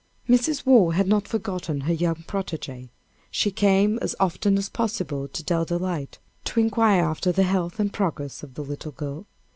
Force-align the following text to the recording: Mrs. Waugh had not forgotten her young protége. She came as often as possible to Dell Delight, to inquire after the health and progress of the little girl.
Mrs. 0.27 0.65
Waugh 0.65 0.93
had 0.93 1.05
not 1.07 1.27
forgotten 1.27 1.81
her 1.81 1.93
young 1.93 2.15
protége. 2.27 2.89
She 3.29 3.51
came 3.51 3.99
as 3.99 4.15
often 4.19 4.57
as 4.57 4.67
possible 4.67 5.27
to 5.27 5.43
Dell 5.43 5.63
Delight, 5.63 6.17
to 6.45 6.59
inquire 6.59 7.03
after 7.03 7.31
the 7.31 7.43
health 7.43 7.79
and 7.79 7.93
progress 7.93 8.41
of 8.41 8.55
the 8.55 8.63
little 8.63 8.93
girl. 8.93 9.27